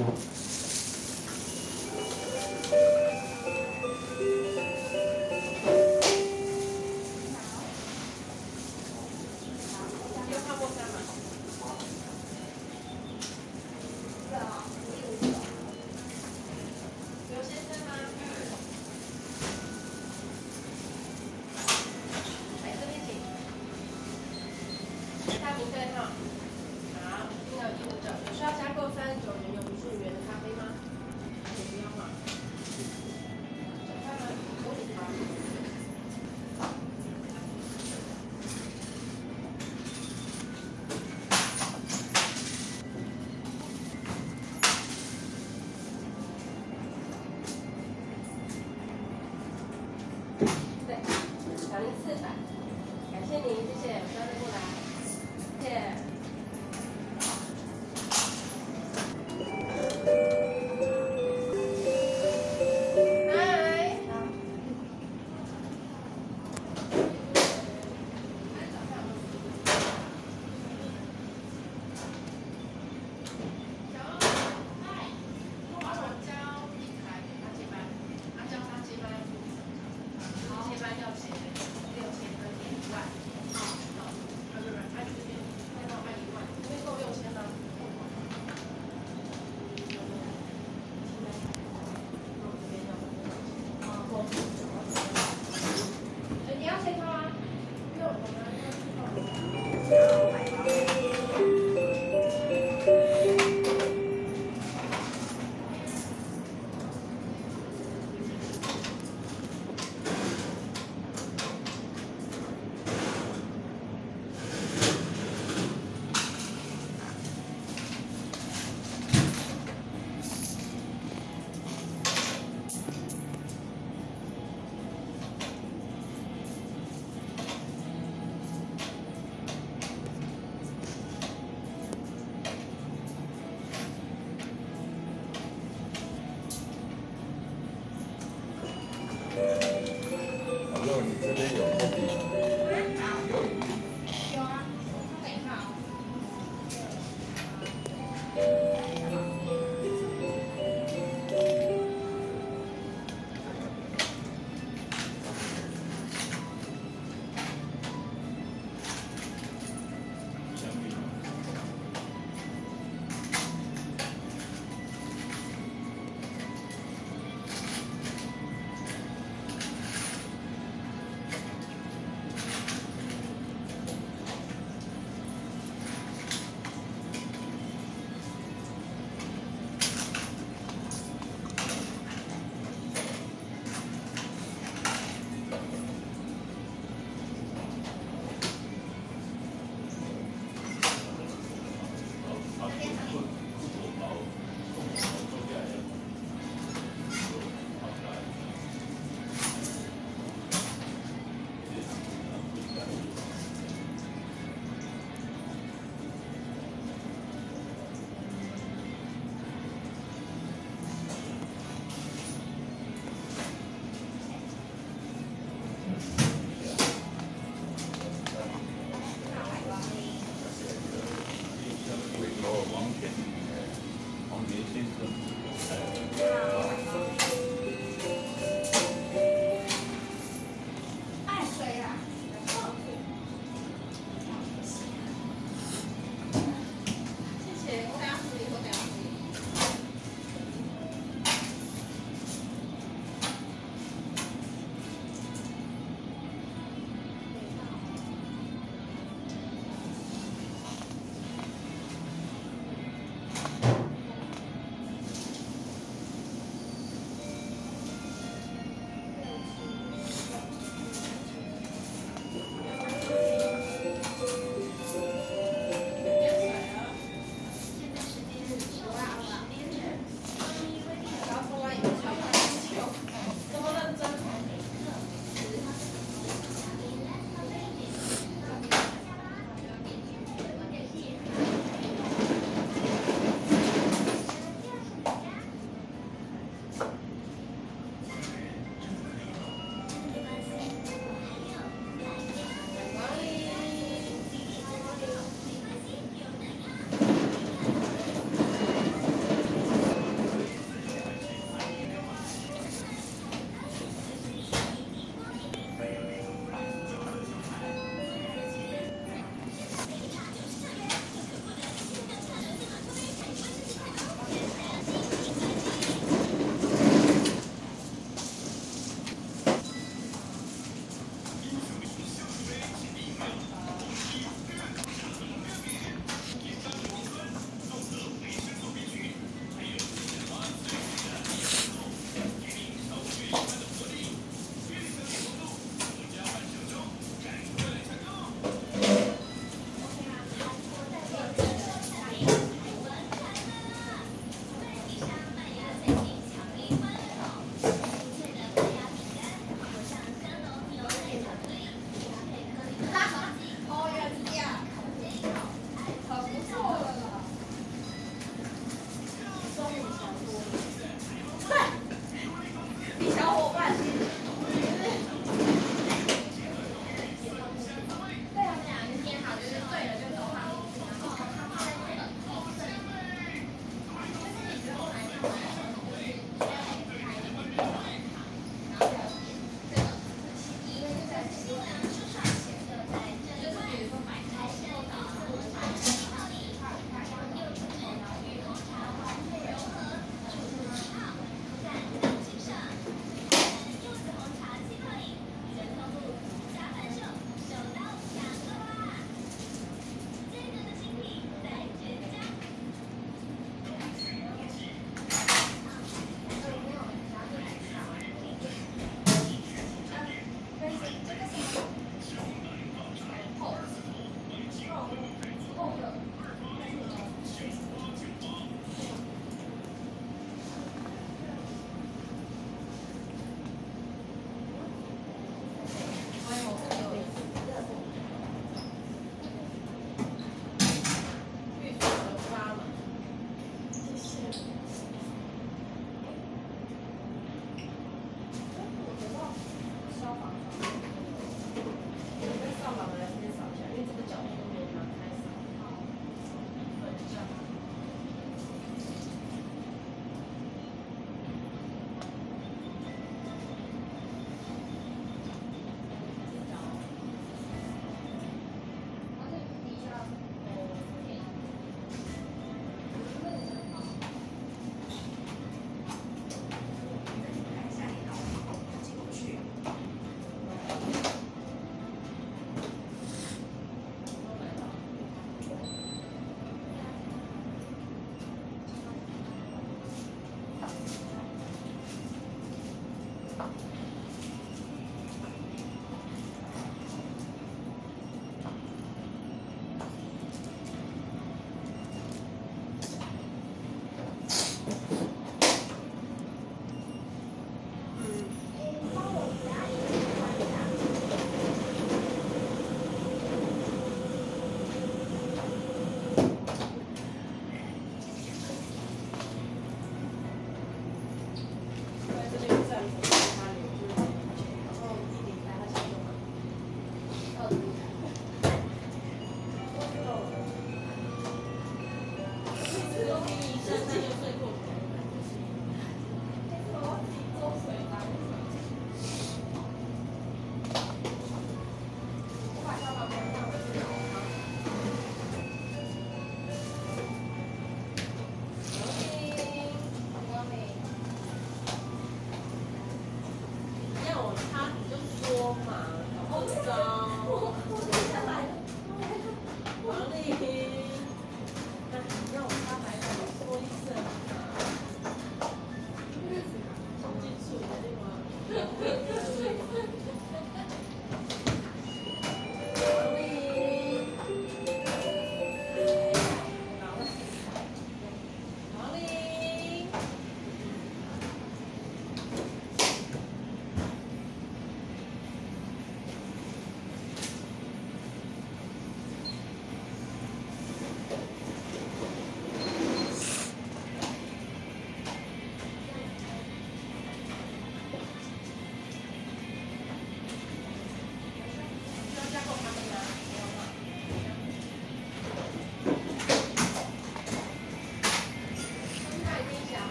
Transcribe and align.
嗯 0.00 0.49